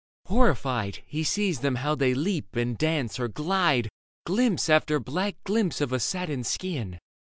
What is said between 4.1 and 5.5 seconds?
Glimpse after black